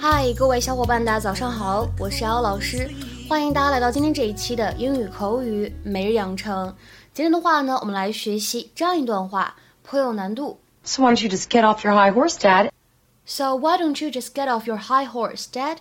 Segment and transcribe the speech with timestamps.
[0.00, 2.90] 嗨，各位小伙伴，大家早上好，我是瑶老师，
[3.28, 6.74] 欢迎大家来到今天这一期的英语口语每日养成。
[7.12, 10.58] 今天的话呢，我们来学习这样一段话，颇有难度。
[10.84, 12.70] So why don't you just get off your high horse, Dad?
[13.26, 15.78] So why don't you just get off your high horse, Dad?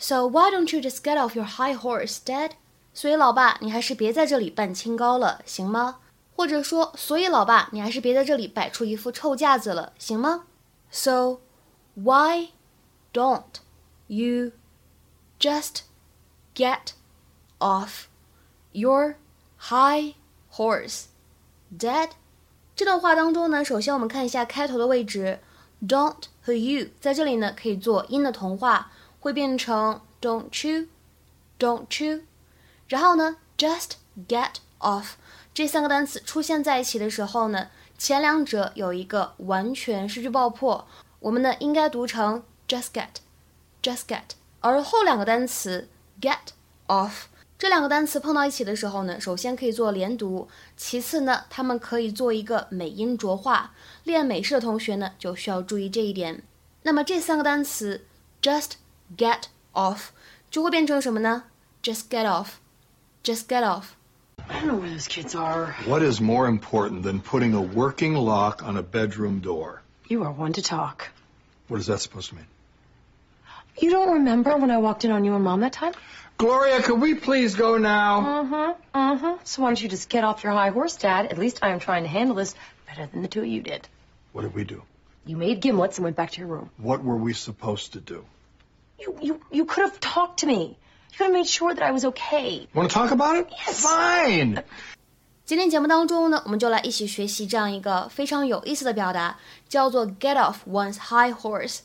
[0.00, 2.52] So why don't you just get off your high horse, Dad?
[2.92, 5.98] 所以老爸，你还是别在这里扮清高了，行吗？
[6.34, 10.44] 或者说，所以老爸，你还是别在这里摆出一副臭架子了，行吗？
[10.90, 11.40] So
[11.94, 12.48] why
[13.12, 13.60] don't
[14.06, 14.52] you
[15.38, 15.80] just
[16.54, 16.92] get
[17.58, 18.04] off
[18.72, 19.16] your
[19.58, 20.14] high
[20.52, 21.04] horse,
[21.78, 22.10] Dad?
[22.74, 25.40] 这段话当中呢，首先我们看一下开头的位置，
[25.86, 32.23] don't 和 you 在这里呢可以做音的同化， 会变成 don't you，don't you。
[32.89, 33.91] 然后呢，just
[34.27, 35.11] get off
[35.53, 40.85] 这三个单词出现在一起的时候呢，前两者有一个完全失去爆破，
[41.19, 44.23] 我们呢应该读成 just get，just get，
[44.59, 45.87] 而后两个单词
[46.19, 46.49] get
[46.87, 47.11] off。
[47.57, 53.75] 这两个单词碰到一起的时候呢，首先可以做连读，其次呢，它们可以做一个美音浊化。
[54.03, 56.43] 练美式的同学呢，就需要注意这一点。
[56.81, 58.07] 那么这三个单词
[58.41, 58.71] just
[59.16, 60.10] get off
[60.50, 61.44] 就会变成什么呢？
[61.82, 63.94] just get off，just get off。
[64.48, 65.74] I don't know where those kids are.
[65.86, 69.82] What is more important than putting a working lock on a bedroom door?
[70.08, 71.10] You are one to talk.
[71.68, 72.46] What is that supposed to mean?
[73.78, 75.92] You don't remember when I walked in on you and Mom that time?
[76.38, 78.20] Gloria, could we please go now?
[78.20, 78.98] Mm-hmm.
[78.98, 79.34] Mm-hmm.
[79.44, 81.26] So why don't you just get off your high horse, Dad?
[81.26, 82.54] At least I am trying to handle this
[82.86, 83.88] better than the two of you did.
[84.32, 84.82] What did we do?
[85.24, 86.70] You made gimlets and went back to your room.
[86.76, 88.24] What were we supposed to do?
[89.01, 90.77] You you you could have talked to me.
[91.09, 92.67] You could have made sure that I was okay.
[92.73, 93.47] Want to talk about it?
[93.49, 93.81] Yes.
[93.81, 94.63] Fine.
[95.43, 101.79] 今天节目当中呢，我们就来一起学习这样一个非常有意思的表达，叫做 get off one's high horse。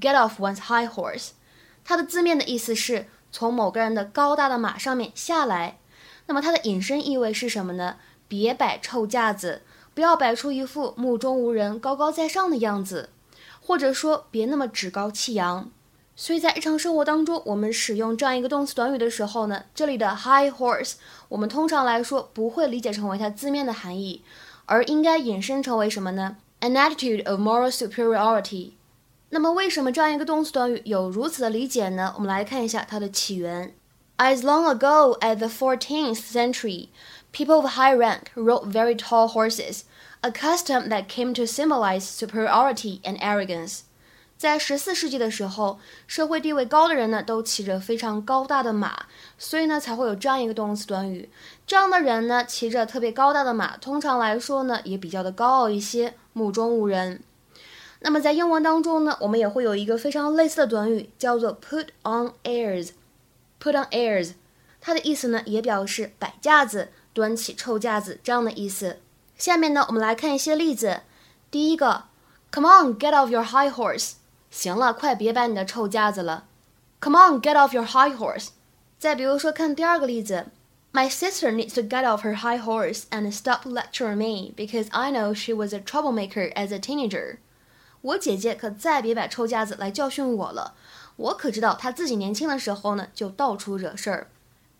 [0.00, 1.30] get off one's high horse，
[1.84, 5.78] 它的字面的意思是从某个人的高大的马上面下来。
[6.26, 7.96] 那么它的引申意味是什么呢？
[8.26, 9.62] 别摆臭架子，
[9.94, 13.10] 不要摆出一副目中无人、高高在上的样子，
[13.60, 15.70] 或者说别那么趾高气扬。
[16.15, 20.95] 所以在日常生活当中，我们使用这样一个动词短语的时候呢，这里的 high horse，
[21.29, 24.21] 我们通常来说不会理解成为它字面的含义，
[24.65, 26.35] 而应该引申成为什么呢？
[26.59, 28.71] An attitude of moral superiority。
[29.29, 32.13] 那么为什么这样一个动词短语有如此的理解呢？
[32.15, 33.73] 我们来看一下它的起源。
[34.17, 36.89] As long ago as the 14th century,
[37.31, 39.83] people of high rank rode very tall horses,
[40.19, 43.83] a custom that came to symbolize superiority and arrogance.
[44.44, 49.06] 在十四世纪的时候，社会地位高的人呢都骑着非常高大的马，
[49.38, 51.30] 所以呢才会有这样一个动词短语。
[51.66, 57.22] 这样的人呢骑着特别高大的马，通常来说呢也比较的高傲一些，目中无人。
[58.00, 62.90] 那么在英文当中呢，我们也会有一个非常类似的短语，叫做 put on airs。
[63.58, 64.32] put on airs，
[64.78, 69.00] 它的意思呢也表示摆架子、端起臭架子这样的意思。
[69.38, 71.00] 下面呢，我们来看一些例子。
[71.50, 72.04] 第一个
[72.52, 74.16] ，Come on, get off your high horse。
[74.53, 76.45] 行了，快别摆你的臭架子了。
[77.01, 78.49] Come on, get off your high horse。
[78.97, 80.47] 再比如说，看第二个例子，
[80.91, 85.33] My sister needs to get off her high horse and stop lecturing me because I know
[85.33, 87.37] she was a troublemaker as a teenager。
[88.01, 90.73] 我姐姐可再别摆臭架子来教训我了，
[91.15, 94.27] 我可知道她自己年轻的时候呢，就到处惹事儿。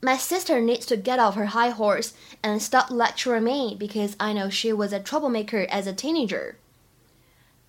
[0.00, 2.10] My sister needs to get off her high horse
[2.42, 6.56] and stop lecturing me because I know she was a troublemaker as a teenager。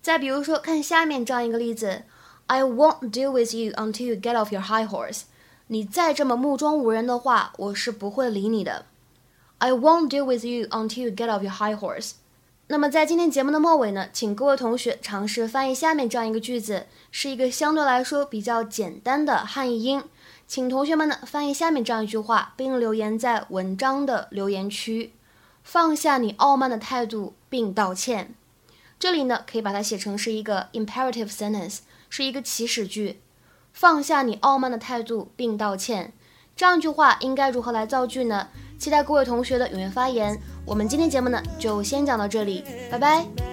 [0.03, 2.03] 再比如说，看下面这样一个例子
[2.47, 5.21] ：I won't deal with you until you get off your high horse。
[5.67, 8.85] 你再这么目中无人的话，我是不会理你的。
[9.59, 12.11] I won't deal with you until you get off your high horse。
[12.67, 20.03] 那么在今天节目的末尾呢，请各位同学尝试翻译下面这样一个句子，是一个相对来说比较简单的汉译英。
[20.45, 25.13] 请同学们呢翻译下面这样一句话，并留言在文章的留言区，
[25.63, 28.35] 放下你傲慢的态度并道歉。
[29.03, 31.79] 这里呢可以把它写成是一个 imperative sentence，
[32.09, 33.19] 是一个祈使句。
[33.73, 36.13] 放下你傲慢的态度并道歉。
[36.55, 38.47] 这样一句话应该如何来造句呢？
[38.79, 40.39] 期待各位同学的踊跃发言。
[40.65, 43.52] 我们今天节目呢就先讲到这里，拜拜。